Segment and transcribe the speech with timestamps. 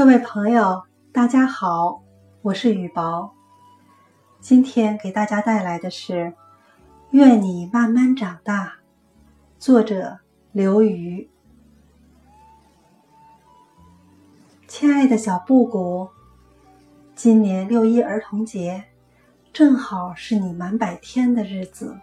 [0.00, 2.02] 各位朋友，大家好，
[2.40, 3.34] 我是雨薄。
[4.40, 6.14] 今天给大家带来的是
[7.10, 8.64] 《愿你慢慢长大》，
[9.58, 10.20] 作者
[10.52, 11.28] 刘瑜。
[14.66, 16.08] 亲爱的小布谷，
[17.14, 18.82] 今年六一儿童节，
[19.52, 21.94] 正好是你满百天的日子。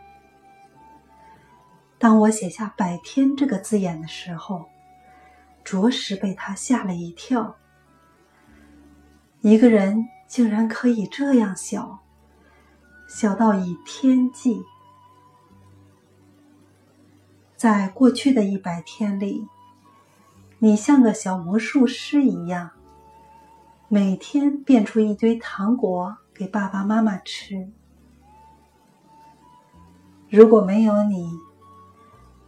[1.97, 4.65] 当我写下“百天”这个字眼的时候，
[5.63, 7.55] 着实被他吓了一跳。
[9.47, 11.99] 一个人竟然可以这样小，
[13.07, 14.61] 小到以天计。
[17.55, 19.47] 在过去的一百天里，
[20.59, 22.71] 你像个小魔术师一样，
[23.87, 27.71] 每天变出一堆糖果给爸爸妈妈吃。
[30.29, 31.31] 如果没有你，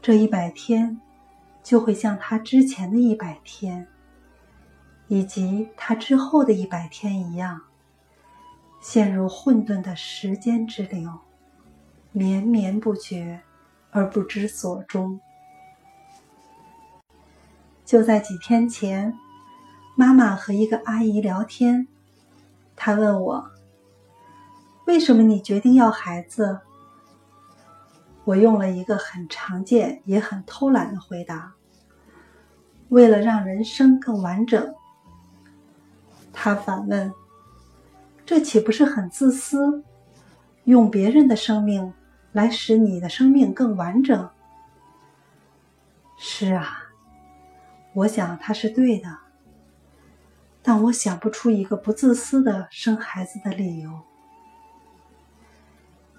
[0.02, 1.00] 这一百天
[1.64, 3.88] 就会像他之前的一百天，
[5.10, 7.62] 以及他之后的一百天一样，
[8.80, 11.12] 陷入混沌的时间之流，
[12.12, 13.42] 绵绵不绝
[13.90, 15.20] 而不知所终。
[17.84, 19.18] 就在几天前，
[19.96, 21.88] 妈妈和一个阿姨聊天，
[22.76, 23.50] 她问我
[24.86, 26.60] ：“为什么你决定要孩子？”
[28.26, 31.56] 我用了一个很常见也很偷懒的回答
[32.90, 34.72] ：“为了让人生更完整。”
[36.32, 37.14] 他反问
[38.26, 39.84] ：“这岂不是很自私？
[40.66, 41.94] 用别人的生命
[42.32, 44.30] 来使你的生命更完整？”
[46.18, 46.84] 是啊，
[47.94, 49.18] 我想他是对的，
[50.62, 54.02] 但我想不出一个不自私的生孩子的理由。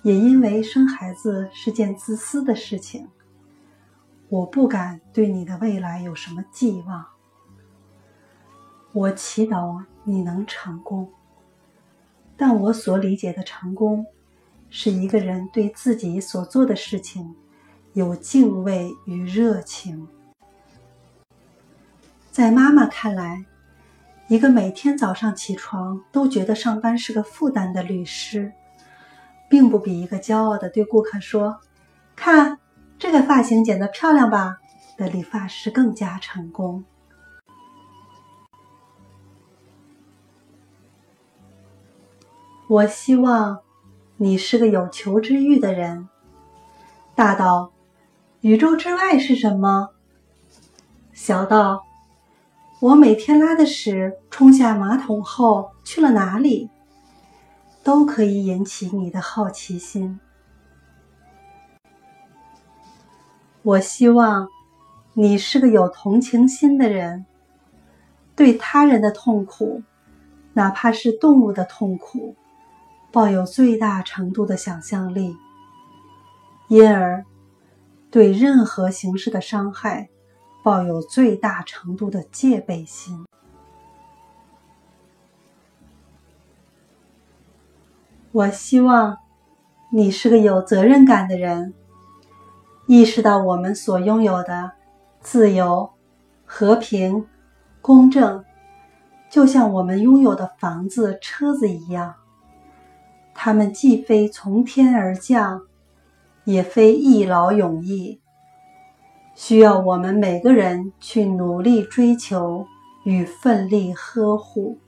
[0.02, 3.08] 也因为生孩子是件自私的事情，
[4.30, 7.04] 我不敢对你的未来有什么寄望。
[8.92, 11.10] 我祈祷你能成功，
[12.36, 14.06] 但我所理解的成功，
[14.68, 17.34] 是一个人对自己所做的事情
[17.92, 20.08] 有敬畏与热情。
[22.30, 23.44] 在妈妈看来，
[24.28, 28.52] 一个每天早上起床都觉得上班是个负担的律师。
[29.48, 31.58] 并不比一个骄傲的对顾客说
[32.14, 32.60] ：“看
[33.00, 34.60] 这个发型剪得漂亮吧”
[34.96, 36.84] 的理发师更加成功。
[42.70, 43.58] 我希望
[44.16, 46.08] 你是个有求知欲的人，
[47.16, 47.72] 大到
[48.42, 49.88] 宇宙之外是什么，
[51.12, 51.82] 小到
[52.78, 56.70] 我每天拉的屎冲下马桶后去了哪里。
[57.82, 60.20] 都可以引起你的好奇心。
[63.62, 64.48] 我希望
[65.14, 67.24] 你是个有同情心的人，
[68.36, 69.82] 对他人的痛苦，
[70.52, 72.36] 哪怕是动物的痛苦，
[73.12, 75.36] 抱有最大程度的想象力，
[76.68, 77.24] 因而
[78.10, 80.08] 对任何形式的伤害
[80.62, 83.26] 抱有最大程度的戒备心。
[88.32, 89.18] 我希望
[89.90, 91.74] 你是个有责任感的人，
[92.86, 94.70] 意识到我们所拥有的
[95.20, 95.90] 自由、
[96.46, 97.26] 和平、
[97.82, 98.44] 公正，
[99.28, 102.14] 就像我们拥有的房子、车子一样，
[103.34, 105.62] 它们既非从天而降，
[106.44, 108.20] 也非一劳永逸，
[109.34, 112.66] 需要我们每个人去努力追求
[113.04, 114.78] 与奋力呵护。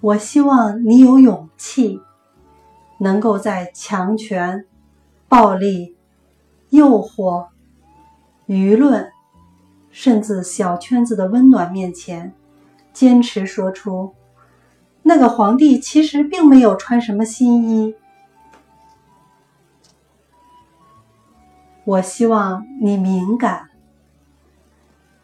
[0.00, 2.00] 我希望你有勇气，
[2.98, 4.66] 能够在强权、
[5.28, 5.96] 暴力、
[6.70, 7.48] 诱惑、
[8.48, 9.12] 舆论，
[9.90, 12.34] 甚至小圈子的温暖面前，
[12.92, 14.14] 坚持说出
[15.02, 17.94] 那个皇帝其实并没有穿什么新衣。
[21.84, 23.70] 我希望你敏感，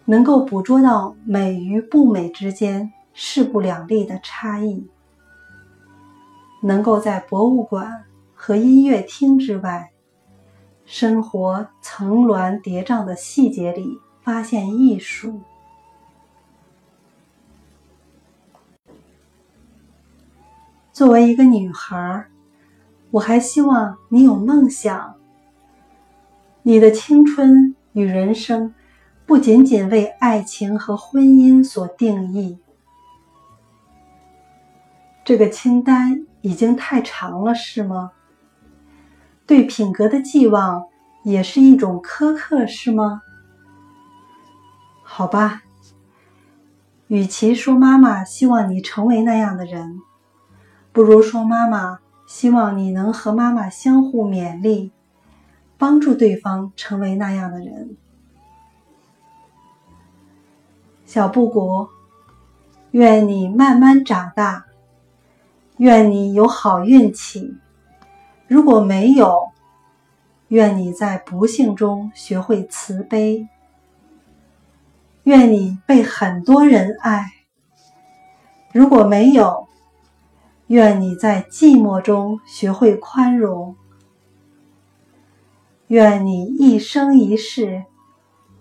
[0.05, 2.93] 能够捕捉到美与不美之间。
[3.21, 4.89] 势不两立的差异，
[6.63, 9.91] 能够在博物馆和音乐厅之外，
[10.87, 15.41] 生活层峦叠嶂的细节里发现艺术。
[20.99, 22.27] 作为一个女孩，
[23.13, 25.15] 我还希望你有梦想。
[26.63, 28.75] 你的青春与人生，
[29.25, 32.59] 不仅仅为爱情和婚姻所定义。
[35.25, 38.11] 这个清单已经太长了，是吗？
[39.47, 40.87] 对品格的寄望
[41.23, 43.23] 也是一种苛刻，是吗？
[45.05, 45.63] 好吧，
[47.07, 50.01] 与其说妈妈希望你成为那样的人，
[50.99, 54.91] 不如说妈妈希望你能和妈妈相互勉励，
[55.79, 57.97] 帮助对方成为那样的人。
[61.07, 61.87] 小布谷，
[62.91, 64.67] 愿你慢慢长大，
[65.77, 67.57] 愿你有好运气。
[68.49, 69.51] 如果没有，
[70.49, 73.47] 愿你在不幸中学会慈悲。
[75.23, 77.35] 愿你被很多人爱。
[78.73, 79.68] 如果没有，
[80.69, 83.77] 愿你在寂寞中学会宽容。
[85.89, 87.85] 愿你一生一世，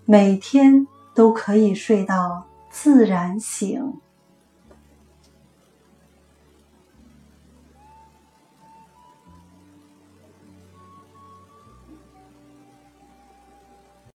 [0.04, 0.86] 每天。
[1.18, 3.92] 都可以睡到自然醒。